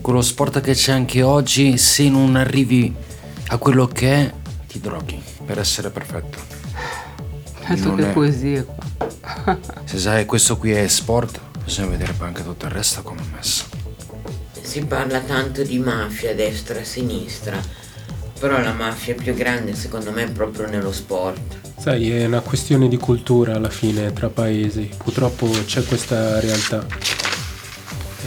Con 0.00 0.14
lo 0.14 0.22
sport 0.22 0.60
che 0.60 0.74
c'è 0.74 0.92
anche 0.92 1.22
oggi, 1.22 1.76
se 1.78 2.08
non 2.08 2.36
arrivi 2.36 2.94
a 3.48 3.56
quello 3.58 3.86
che 3.86 4.12
è, 4.14 4.32
ti 4.66 4.80
droghi 4.80 5.20
per 5.44 5.58
essere 5.58 5.90
perfetto. 5.90 6.38
Altro 7.64 7.88
Non 7.90 7.96
che 7.96 8.08
è- 8.10 8.12
poesie 8.12 8.64
qua. 8.64 9.58
Se 9.84 9.98
sai 9.98 10.24
questo 10.24 10.56
qui 10.56 10.70
è 10.72 10.86
sport, 10.86 11.40
bisogna 11.64 11.88
vedere 11.88 12.12
poi 12.12 12.28
anche 12.28 12.44
tutto 12.44 12.66
il 12.66 12.72
resto 12.72 13.02
come 13.02 13.20
è 13.20 13.36
messo. 13.36 13.64
Si 14.60 14.84
parla 14.84 15.20
tanto 15.20 15.62
di 15.62 15.78
mafia 15.78 16.34
destra 16.34 16.78
e 16.78 16.84
sinistra, 16.84 17.58
però 18.38 18.60
la 18.60 18.72
mafia 18.72 19.14
più 19.14 19.34
grande 19.34 19.74
secondo 19.74 20.10
me 20.12 20.24
è 20.24 20.30
proprio 20.30 20.68
nello 20.68 20.92
sport. 20.92 21.40
Sai, 21.78 22.10
è 22.10 22.24
una 22.26 22.40
questione 22.40 22.88
di 22.88 22.96
cultura 22.96 23.54
alla 23.54 23.68
fine 23.70 24.12
tra 24.12 24.28
paesi. 24.28 24.90
Purtroppo 24.96 25.48
c'è 25.66 25.84
questa 25.84 26.40
realtà. 26.40 26.84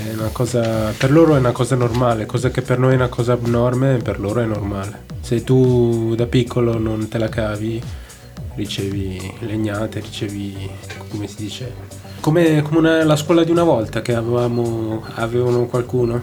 È 0.07 0.13
una 0.13 0.29
cosa, 0.31 0.93
per 0.97 1.11
loro 1.11 1.35
è 1.35 1.39
una 1.39 1.51
cosa 1.51 1.75
normale, 1.75 2.25
cosa 2.25 2.49
che 2.49 2.61
per 2.61 2.79
noi 2.79 2.93
è 2.93 2.95
una 2.95 3.09
cosa 3.09 3.33
abnorme, 3.33 3.97
per 3.97 4.19
loro 4.19 4.39
è 4.41 4.45
normale. 4.45 5.03
Se 5.21 5.43
tu 5.43 6.15
da 6.15 6.25
piccolo 6.25 6.77
non 6.77 7.07
te 7.09 7.17
la 7.17 7.27
cavi, 7.29 7.81
ricevi 8.55 9.33
legnate, 9.39 9.99
ricevi, 9.99 10.69
come 11.09 11.27
si 11.27 11.35
dice, 11.37 11.73
come, 12.21 12.61
come 12.61 12.77
una- 12.79 13.03
la 13.03 13.15
scuola 13.15 13.43
di 13.43 13.51
una 13.51 13.63
volta 13.63 14.01
che 14.01 14.13
avevamo, 14.15 15.03
avevano 15.15 15.65
qualcuno. 15.65 16.21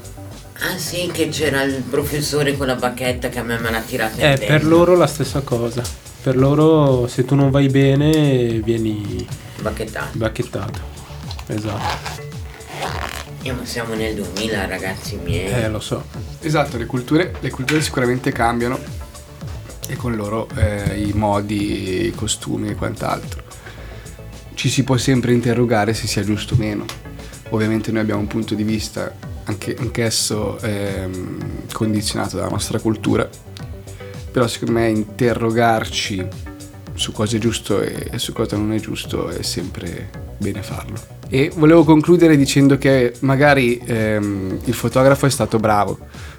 Ah 0.58 0.78
sì, 0.78 1.10
che 1.12 1.28
c'era 1.28 1.62
il 1.62 1.82
professore 1.82 2.56
con 2.56 2.66
la 2.66 2.76
bacchetta 2.76 3.28
che 3.28 3.38
a 3.38 3.42
me 3.42 3.58
me 3.58 3.70
l'ha 3.70 3.80
tirata 3.80 4.20
in 4.24 4.32
Eh, 4.32 4.38
per 4.46 4.64
loro 4.64 4.96
la 4.96 5.06
stessa 5.06 5.40
cosa. 5.42 5.82
Per 6.22 6.36
loro 6.36 7.06
se 7.08 7.24
tu 7.24 7.34
non 7.34 7.50
vai 7.50 7.68
bene 7.68 8.60
vieni 8.64 9.24
Bacchettato. 9.60 10.08
bacchettato. 10.18 10.78
Esatto. 11.48 12.24
Eh, 13.46 13.52
ma 13.52 13.64
siamo 13.64 13.94
nel 13.94 14.14
2000 14.16 14.66
ragazzi 14.66 15.16
miei. 15.22 15.52
Eh, 15.52 15.68
lo 15.68 15.78
so. 15.78 16.04
Esatto, 16.40 16.76
le 16.78 16.86
culture, 16.86 17.32
le 17.38 17.50
culture 17.50 17.80
sicuramente 17.80 18.32
cambiano 18.32 18.76
e 19.86 19.94
con 19.94 20.16
loro 20.16 20.48
eh, 20.56 21.00
i 21.00 21.12
modi, 21.12 22.06
i 22.06 22.12
costumi 22.12 22.70
e 22.70 22.74
quant'altro. 22.74 23.44
Ci 24.54 24.68
si 24.68 24.82
può 24.82 24.96
sempre 24.96 25.32
interrogare 25.32 25.94
se 25.94 26.08
sia 26.08 26.24
giusto 26.24 26.54
o 26.54 26.56
meno. 26.56 26.84
Ovviamente 27.50 27.92
noi 27.92 28.00
abbiamo 28.00 28.20
un 28.20 28.26
punto 28.26 28.56
di 28.56 28.64
vista 28.64 29.14
anche, 29.44 29.76
anch'esso 29.78 30.58
ehm, 30.58 31.68
condizionato 31.72 32.36
dalla 32.36 32.48
nostra 32.48 32.80
cultura, 32.80 33.28
però 34.32 34.48
secondo 34.48 34.80
me 34.80 34.88
interrogarci 34.88 36.26
su 36.94 37.12
cosa 37.12 37.36
è 37.36 37.38
giusto 37.38 37.80
e 37.80 38.18
su 38.18 38.32
cosa 38.32 38.56
non 38.56 38.72
è 38.72 38.80
giusto 38.80 39.28
è 39.28 39.42
sempre 39.42 40.10
bene 40.38 40.62
farlo. 40.62 41.15
E 41.28 41.50
volevo 41.56 41.84
concludere 41.84 42.36
dicendo 42.36 42.78
che 42.78 43.14
magari 43.20 43.80
ehm, 43.84 44.60
il 44.64 44.74
fotografo 44.74 45.26
è 45.26 45.30
stato 45.30 45.58
bravo, 45.58 45.98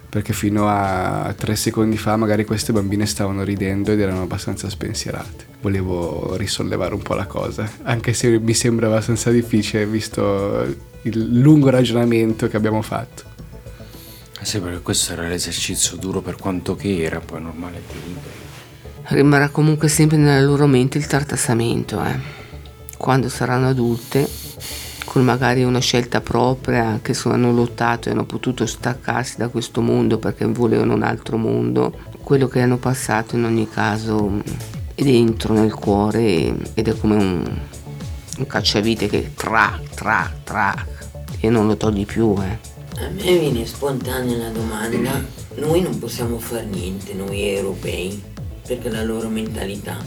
perché 0.09 0.31
fino 0.31 0.67
a 0.67 1.33
tre 1.37 1.55
secondi 1.55 1.97
fa 1.97 2.15
magari 2.15 2.45
queste 2.45 2.71
bambine 2.71 3.05
stavano 3.05 3.43
ridendo 3.43 3.91
ed 3.91 3.99
erano 3.99 4.21
abbastanza 4.21 4.69
spensierate. 4.69 5.45
Volevo 5.61 6.35
risollevare 6.37 6.93
un 6.93 7.01
po' 7.01 7.15
la 7.15 7.25
cosa, 7.25 7.69
anche 7.83 8.13
se 8.13 8.39
mi 8.39 8.53
sembra 8.53 8.87
abbastanza 8.87 9.29
difficile 9.29 9.85
visto 9.85 10.63
il 11.01 11.39
lungo 11.39 11.69
ragionamento 11.69 12.47
che 12.47 12.55
abbiamo 12.55 12.81
fatto. 12.81 13.23
Sì, 14.41 14.59
perché 14.61 14.79
questo 14.79 15.11
era 15.11 15.27
l'esercizio 15.27 15.97
duro 15.97 16.21
per 16.21 16.37
quanto 16.37 16.75
che 16.75 17.03
era, 17.03 17.19
poi 17.19 17.41
normale 17.41 17.81
che. 17.85 17.95
Rimarrà 19.15 19.49
comunque 19.49 19.89
sempre 19.89 20.15
nella 20.17 20.41
loro 20.41 20.67
mente 20.67 20.97
il 20.97 21.07
tartassamento, 21.07 22.01
eh. 22.03 22.45
Quando 22.97 23.29
saranno 23.29 23.69
adulte, 23.69 24.27
con 25.05 25.23
magari 25.23 25.63
una 25.63 25.79
scelta 25.79 26.19
propria, 26.19 26.99
che 27.01 27.15
hanno 27.25 27.51
lottato 27.51 28.09
e 28.09 28.11
hanno 28.11 28.25
potuto 28.25 28.65
staccarsi 28.65 29.37
da 29.37 29.47
questo 29.47 29.81
mondo 29.81 30.17
perché 30.17 30.45
volevano 30.45 30.93
un 30.95 31.03
altro 31.03 31.37
mondo, 31.37 31.93
quello 32.23 32.47
che 32.47 32.61
hanno 32.61 32.77
passato 32.77 33.35
in 33.35 33.45
ogni 33.45 33.69
caso 33.69 34.41
è 34.93 35.03
dentro 35.03 35.53
nel 35.53 35.73
cuore 35.73 36.53
ed 36.73 36.87
è 36.87 36.97
come 36.97 37.15
un, 37.15 37.59
un 38.37 38.47
cacciavite 38.47 39.07
che 39.07 39.31
tra, 39.35 39.79
tra, 39.93 40.31
tra 40.43 40.85
e 41.39 41.49
non 41.49 41.67
lo 41.67 41.77
togli 41.77 42.05
più, 42.05 42.35
eh. 42.41 42.75
A 42.99 43.09
me 43.09 43.37
viene 43.37 43.65
spontanea 43.65 44.37
la 44.37 44.49
domanda, 44.49 45.23
noi 45.55 45.81
non 45.81 45.99
possiamo 45.99 46.39
fare 46.39 46.65
niente, 46.65 47.13
noi 47.13 47.47
europei, 47.47 48.21
perché 48.65 48.89
la 48.89 49.03
loro 49.03 49.29
mentalità, 49.29 49.97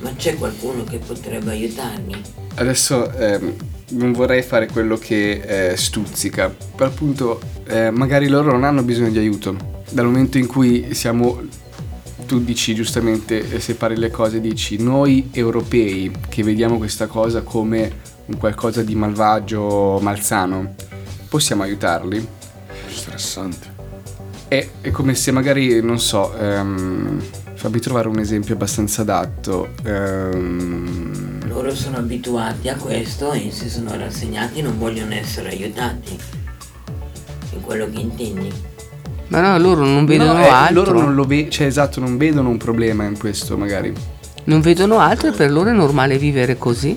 ma 0.00 0.12
c'è 0.14 0.36
qualcuno 0.36 0.84
che 0.84 0.98
potrebbe 0.98 1.50
aiutarmi? 1.50 2.20
Adesso 2.54 3.12
ehm, 3.12 3.54
non 3.90 4.12
vorrei 4.12 4.42
fare 4.42 4.66
quello 4.66 4.96
che 4.96 5.70
eh, 5.72 5.76
stuzzica, 5.76 6.54
però 6.74 6.88
appunto 6.88 7.40
eh, 7.66 7.90
magari 7.90 8.28
loro 8.28 8.50
non 8.50 8.64
hanno 8.64 8.82
bisogno 8.82 9.10
di 9.10 9.18
aiuto. 9.18 9.56
Dal 9.90 10.06
momento 10.06 10.38
in 10.38 10.46
cui 10.46 10.94
siamo, 10.94 11.40
tu 12.26 12.40
dici 12.42 12.74
giustamente, 12.74 13.50
eh, 13.50 13.60
separi 13.60 13.96
le 13.96 14.10
cose, 14.10 14.40
dici 14.40 14.80
noi 14.82 15.30
europei 15.32 16.10
che 16.28 16.42
vediamo 16.42 16.78
questa 16.78 17.06
cosa 17.06 17.42
come 17.42 18.18
un 18.26 18.36
qualcosa 18.36 18.82
di 18.82 18.94
malvagio, 18.94 19.98
malsano, 20.00 20.74
possiamo 21.28 21.62
aiutarli? 21.62 22.26
Stressante. 22.88 23.78
È, 24.48 24.68
è 24.80 24.90
come 24.90 25.14
se 25.14 25.30
magari, 25.30 25.80
non 25.80 25.98
so, 25.98 26.36
ehm, 26.36 27.22
fammi 27.60 27.78
trovare 27.78 28.08
un 28.08 28.18
esempio 28.18 28.54
abbastanza 28.54 29.02
adatto. 29.02 29.68
ehm, 29.84 31.46
Loro 31.46 31.74
sono 31.74 31.98
abituati 31.98 32.70
a 32.70 32.74
questo 32.74 33.32
e 33.32 33.50
si 33.52 33.68
sono 33.68 33.94
rassegnati 33.98 34.60
e 34.60 34.62
non 34.62 34.78
vogliono 34.78 35.12
essere 35.12 35.50
aiutati. 35.50 36.16
È 37.50 37.60
quello 37.60 37.90
che 37.90 38.00
intendi? 38.00 38.50
Ma 39.28 39.40
no, 39.42 39.58
loro 39.58 39.84
non 39.84 40.06
vedono 40.06 40.32
No, 40.32 40.40
eh, 40.40 40.48
altro. 40.48 40.84
Loro 40.84 41.00
non 41.02 41.14
lo 41.14 41.24
vedono, 41.24 41.50
cioè 41.50 41.66
esatto, 41.66 42.00
non 42.00 42.16
vedono 42.16 42.48
un 42.48 42.56
problema 42.56 43.04
in 43.04 43.18
questo 43.18 43.58
magari. 43.58 43.92
Non 44.44 44.62
vedono 44.62 44.98
altro 44.98 45.28
e 45.28 45.32
per 45.32 45.50
loro 45.50 45.68
è 45.68 45.72
normale 45.74 46.16
vivere 46.16 46.56
così. 46.56 46.96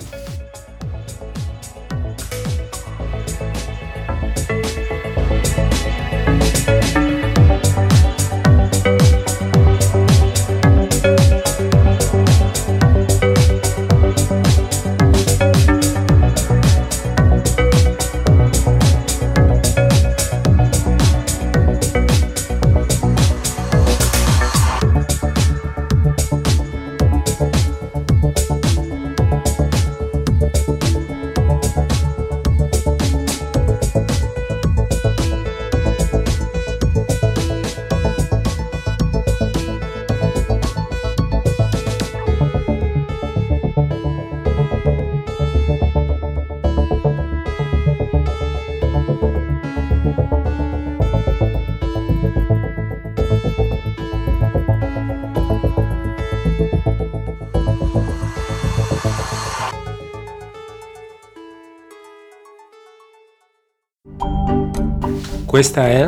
Questa 65.53 65.87
è 65.87 66.07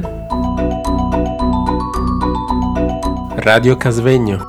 Radio 3.44 3.78
Casvegno. 3.78 4.44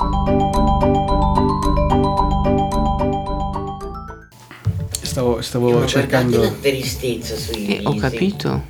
Stavo, 5.02 5.43
stavo 5.43 5.84
cercando... 5.84 6.40
la 6.40 6.50
tristezza 6.50 7.37
sui 7.37 7.76
eh, 7.76 7.81
Ho 7.84 7.94
capito. 7.96 8.62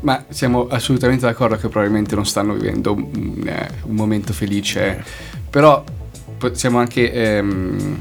Ma 0.00 0.24
siamo 0.30 0.66
assolutamente 0.68 1.26
d'accordo 1.26 1.56
che 1.56 1.68
probabilmente 1.68 2.14
non 2.14 2.24
stanno 2.24 2.54
vivendo 2.54 2.94
un, 2.94 3.46
eh, 3.46 3.68
un 3.82 3.94
momento 3.94 4.32
felice, 4.32 5.04
però 5.50 5.84
possiamo 6.38 6.78
anche 6.78 7.12
ehm, 7.12 8.00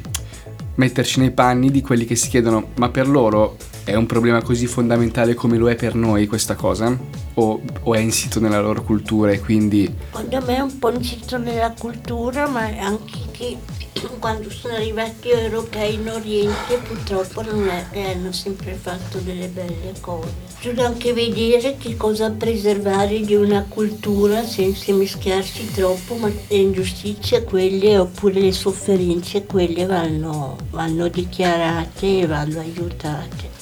metterci 0.75 1.19
nei 1.19 1.31
panni 1.31 1.71
di 1.71 1.81
quelli 1.81 2.05
che 2.05 2.15
si 2.15 2.29
chiedono, 2.29 2.69
ma 2.75 2.87
per 2.87 3.09
loro 3.09 3.57
è 3.87 3.95
un 3.95 4.05
problema 4.05 4.41
così 4.41 4.67
fondamentale 4.67 5.33
come 5.33 5.55
lo 5.55 5.69
è 5.69 5.75
per 5.75 5.95
noi 5.95 6.27
questa 6.27 6.55
cosa? 6.55 6.93
O, 7.35 7.61
o 7.83 7.93
è 7.93 7.99
insito 7.99 8.41
nella 8.41 8.59
loro 8.59 8.83
cultura 8.83 9.31
e 9.31 9.39
quindi... 9.39 9.89
Secondo 10.11 10.41
me 10.45 10.57
è 10.57 10.59
un 10.59 10.77
po' 10.77 10.91
insito 10.91 11.37
nella 11.37 11.71
cultura, 11.71 12.49
ma 12.49 12.65
anche 12.65 13.17
che 13.31 13.57
quando 14.19 14.49
sono 14.49 14.73
arrivati 14.73 15.29
europei 15.29 15.93
in 15.93 16.09
Oriente 16.09 16.79
purtroppo 16.85 17.41
non 17.43 17.69
è 17.69 18.11
hanno 18.11 18.33
sempre 18.33 18.73
fatto 18.73 19.19
delle 19.19 19.47
belle 19.47 19.93
cose. 20.01 20.33
Bisogna 20.59 20.87
anche 20.87 21.13
vedere 21.13 21.77
che 21.77 21.95
cosa 21.95 22.29
preservare 22.29 23.21
di 23.21 23.35
una 23.35 23.65
cultura 23.69 24.43
senza 24.43 24.91
mischiarsi 24.91 25.71
troppo, 25.71 26.15
ma 26.15 26.27
le 26.27 26.55
ingiustizie 26.57 27.45
quelle 27.45 27.97
oppure 27.97 28.41
le 28.41 28.51
sofferenze 28.51 29.45
quelle 29.45 29.85
vanno, 29.85 30.57
vanno 30.71 31.07
dichiarate 31.07 32.19
e 32.19 32.25
vanno 32.27 32.59
aiutate. 32.59 33.56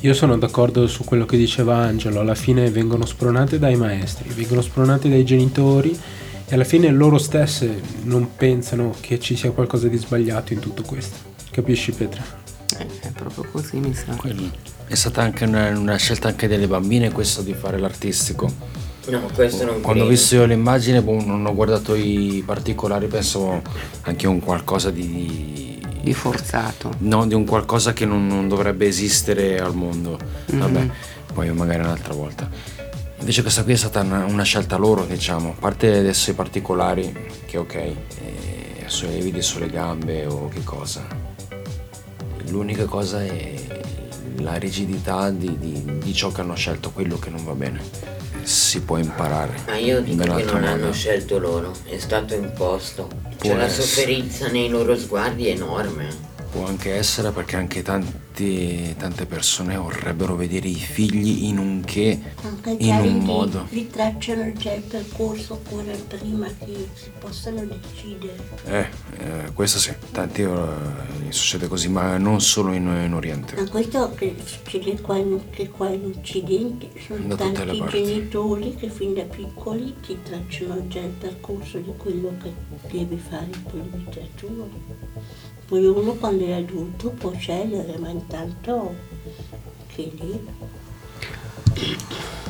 Io 0.00 0.14
sono 0.14 0.36
d'accordo 0.38 0.86
su 0.86 1.04
quello 1.04 1.24
che 1.24 1.36
diceva 1.36 1.76
Angelo, 1.76 2.20
alla 2.20 2.34
fine 2.34 2.70
vengono 2.70 3.06
spronate 3.06 3.58
dai 3.58 3.76
maestri, 3.76 4.28
vengono 4.32 4.60
spronate 4.60 5.08
dai 5.08 5.24
genitori 5.24 5.98
e 6.48 6.54
alla 6.54 6.64
fine 6.64 6.90
loro 6.90 7.18
stesse 7.18 7.80
non 8.02 8.36
pensano 8.36 8.94
che 9.00 9.18
ci 9.18 9.34
sia 9.36 9.50
qualcosa 9.50 9.88
di 9.88 9.96
sbagliato 9.96 10.52
in 10.52 10.60
tutto 10.60 10.82
questo. 10.82 11.16
Capisci 11.50 11.92
Petra? 11.92 12.22
Eh, 12.78 12.86
è 13.00 13.10
proprio 13.12 13.46
così, 13.50 13.78
mi 13.78 13.94
sa. 13.94 14.14
Quello- 14.14 14.50
È 14.86 14.94
stata 14.94 15.22
anche 15.22 15.44
una, 15.44 15.76
una 15.76 15.96
scelta 15.96 16.28
anche 16.28 16.46
delle 16.46 16.68
bambine 16.68 17.10
questo 17.10 17.42
di 17.42 17.54
fare 17.54 17.78
l'artistico. 17.78 18.52
No, 19.08 19.22
questo 19.34 19.64
non 19.64 19.80
Quando 19.80 20.04
ho 20.04 20.06
visto 20.08 20.34
io 20.36 20.44
l'immagine, 20.44 21.00
boh, 21.02 21.24
non 21.24 21.44
ho 21.46 21.54
guardato 21.54 21.94
i 21.94 22.42
particolari, 22.44 23.06
pensavo 23.06 23.62
anche 24.02 24.26
a 24.26 24.28
un 24.28 24.40
qualcosa 24.40 24.90
di... 24.90 25.75
Di 26.06 26.14
forzato. 26.14 26.92
No, 26.98 27.26
di 27.26 27.34
un 27.34 27.44
qualcosa 27.44 27.92
che 27.92 28.06
non, 28.06 28.28
non 28.28 28.46
dovrebbe 28.46 28.86
esistere 28.86 29.58
al 29.58 29.74
mondo. 29.74 30.16
Vabbè, 30.46 30.88
poi 31.34 31.52
magari 31.52 31.80
un'altra 31.80 32.14
volta. 32.14 32.48
Invece 33.18 33.42
questa 33.42 33.64
qui 33.64 33.72
è 33.72 33.76
stata 33.76 34.02
una, 34.02 34.24
una 34.24 34.44
scelta 34.44 34.76
loro, 34.76 35.04
diciamo. 35.04 35.48
A 35.48 35.54
parte 35.58 35.98
adesso 35.98 36.30
i 36.30 36.34
particolari, 36.34 37.12
che 37.44 37.58
ok, 37.58 37.74
eh, 37.74 37.96
sulle 38.86 39.18
vedi 39.18 39.42
sulle 39.42 39.68
gambe 39.68 40.26
o 40.26 40.46
che 40.46 40.62
cosa. 40.62 41.04
L'unica 42.50 42.84
cosa 42.84 43.24
è 43.24 43.54
la 44.36 44.54
rigidità 44.54 45.30
di, 45.30 45.58
di- 45.58 45.98
di 45.98 46.14
ciò 46.14 46.30
che 46.30 46.42
hanno 46.42 46.54
scelto, 46.54 46.92
quello 46.92 47.18
che 47.18 47.30
non 47.30 47.44
va 47.44 47.54
bene. 47.54 47.80
Si 48.44 48.80
può 48.82 48.96
imparare. 48.96 49.54
Ma 49.66 49.76
io 49.76 50.00
dico 50.00 50.22
che 50.22 50.44
non 50.44 50.60
modo. 50.60 50.66
hanno 50.66 50.92
scelto 50.92 51.38
loro, 51.40 51.72
è 51.88 51.98
stato 51.98 52.34
imposto. 52.34 53.08
Cioè 53.40 53.56
la 53.56 53.64
essere. 53.64 53.82
sofferenza 53.82 54.48
nei 54.48 54.68
loro 54.68 54.96
sguardi 54.96 55.46
è 55.46 55.50
enorme. 55.50 56.34
Può 56.56 56.64
anche 56.64 56.94
essere 56.94 57.32
perché 57.32 57.56
anche 57.56 57.82
tanti- 57.82 58.94
tante 58.96 59.26
persone 59.26 59.76
vorrebbero 59.76 60.36
vedere 60.36 60.68
i 60.68 60.74
figli 60.74 61.44
in 61.44 61.58
un 61.58 61.82
che, 61.84 62.18
Anche 62.42 62.76
in 62.78 62.96
un 62.96 63.18
modo. 63.18 63.66
Li 63.68 63.90
tracciano 63.90 64.50
già 64.54 64.72
il 64.72 64.80
percorso 64.80 65.52
oppure 65.52 65.94
prima 66.08 66.46
che 66.46 66.88
si 66.94 67.10
possano 67.18 67.62
decidere. 67.62 68.36
Eh, 68.64 68.86
eh, 69.18 69.52
questo 69.52 69.78
sì, 69.78 69.92
tanti 70.12 70.42
eh, 70.42 70.56
succede 71.28 71.68
così, 71.68 71.90
ma 71.90 72.16
non 72.16 72.40
solo 72.40 72.72
in, 72.72 72.86
in 73.04 73.12
Oriente. 73.12 73.54
Ma 73.56 73.68
questo 73.68 74.14
che 74.14 74.34
succede 74.42 74.98
qua, 75.02 75.16
anche 75.16 75.68
qua 75.68 75.90
in 75.90 76.10
Occidente, 76.16 76.88
sono 77.06 77.26
Da 77.26 77.36
tanti 77.36 77.84
genitori 77.90 78.74
che 78.76 78.88
fin 78.88 79.12
da 79.12 79.24
piccoli 79.24 79.94
ti 80.00 80.16
tracciano 80.22 80.88
già 80.88 81.00
il 81.00 81.12
percorso 81.18 81.76
di 81.76 81.92
quello 81.98 82.32
che 82.42 82.50
devi 82.90 83.18
fare 83.18 83.44
in 83.44 83.90
vita 83.92 84.20
tua. 84.36 85.45
Poi 85.66 85.84
uno 85.84 86.12
quando 86.12 86.46
è 86.46 86.52
adulto 86.52 87.10
può 87.10 87.32
scegliere, 87.36 87.96
ma 87.98 88.08
intanto 88.08 88.94
che 89.94 90.12
lì. 90.20 90.40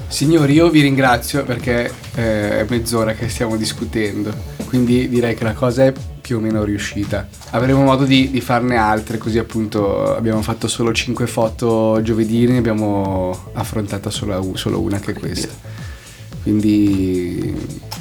Signori, 0.09 0.53
io 0.53 0.69
vi 0.69 0.83
ringrazio 0.83 1.43
perché 1.45 1.91
eh, 2.15 2.61
è 2.61 2.67
mezz'ora 2.69 3.15
che 3.15 3.29
stiamo 3.29 3.57
discutendo, 3.57 4.35
quindi 4.67 5.09
direi 5.09 5.35
che 5.35 5.45
la 5.45 5.55
cosa 5.55 5.87
è 5.87 5.93
più 6.21 6.37
o 6.37 6.41
meno 6.41 6.63
riuscita. 6.63 7.27
Avremo 7.51 7.83
modo 7.83 8.05
di, 8.05 8.31
di 8.31 8.41
farne 8.41 8.77
altre, 8.77 9.17
così 9.17 9.39
appunto 9.39 10.15
abbiamo 10.15 10.43
fatto 10.43 10.69
solo 10.69 10.93
5 10.93 11.27
foto 11.27 12.01
giovedì, 12.03 12.47
ne 12.47 12.59
abbiamo 12.59 13.51
affrontata 13.55 14.11
solo, 14.11 14.53
solo 14.57 14.81
una 14.81 15.01
che 15.01 15.13
è 15.13 15.15
questa. 15.15 15.55
Quindi 16.43 17.55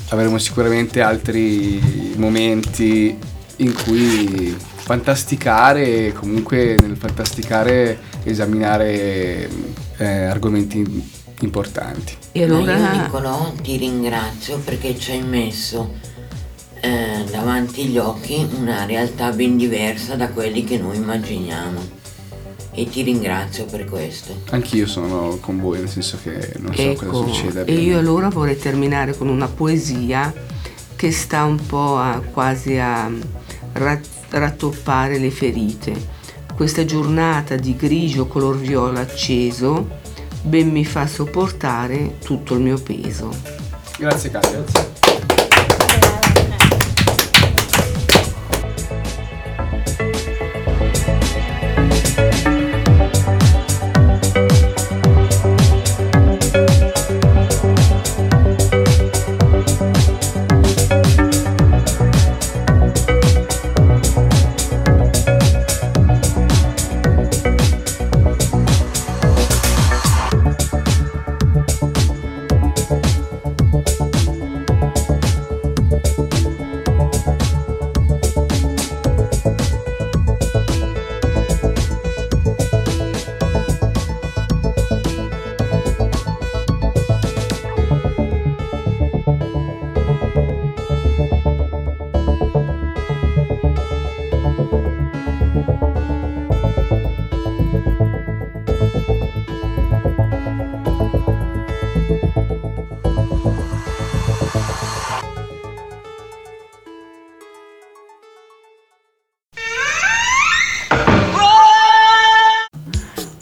avremo 0.09 0.37
sicuramente 0.37 1.01
altri 1.01 2.13
momenti 2.17 3.17
in 3.57 3.73
cui 3.73 4.55
fantasticare 4.85 6.07
e 6.07 6.13
comunque 6.13 6.75
nel 6.79 6.95
fantasticare 6.95 7.97
esaminare 8.21 9.49
eh, 9.97 10.25
argomenti 10.25 11.11
importanti. 11.39 12.15
E 12.31 12.45
Ma 12.45 12.59
io 12.59 12.59
allora 12.59 13.01
Nicolò 13.01 13.51
ti 13.63 13.77
ringrazio 13.77 14.59
perché 14.59 14.95
ci 14.95 15.13
hai 15.13 15.23
messo 15.23 15.91
eh, 16.81 17.25
davanti 17.31 17.81
agli 17.81 17.97
occhi 17.97 18.47
una 18.59 18.85
realtà 18.85 19.31
ben 19.31 19.57
diversa 19.57 20.15
da 20.15 20.29
quelli 20.29 20.63
che 20.63 20.77
noi 20.77 20.97
immaginiamo. 20.97 22.03
E 22.71 22.87
ti 22.87 23.01
ringrazio 23.01 23.65
per 23.65 23.85
questo. 23.85 24.39
Anch'io 24.51 24.85
sono 24.85 25.39
con 25.41 25.59
voi, 25.59 25.79
nel 25.79 25.89
senso 25.89 26.19
che 26.21 26.53
non 26.59 26.75
so 26.75 26.81
ecco, 26.81 27.05
cosa 27.07 27.33
succede. 27.33 27.65
e 27.65 27.73
io 27.73 27.97
allora 27.97 28.29
vorrei 28.29 28.59
terminare 28.59 29.17
con 29.17 29.29
una 29.29 29.47
poesia 29.47 30.31
che 30.95 31.11
sta 31.11 31.43
un 31.43 31.65
po' 31.65 31.97
a, 31.97 32.21
quasi 32.31 32.77
a 32.77 33.09
rattoppare 34.29 35.17
le 35.17 35.31
ferite. 35.31 35.93
Questa 36.55 36.85
giornata 36.85 37.55
di 37.55 37.75
grigio 37.75 38.27
color 38.27 38.57
viola 38.57 39.01
acceso 39.01 40.03
ben 40.41 40.69
mi 40.69 40.85
fa 40.85 41.07
sopportare 41.07 42.17
tutto 42.23 42.53
il 42.53 42.61
mio 42.61 42.77
peso. 42.77 43.29
Grazie 43.97 44.29
Katia. 44.29 44.94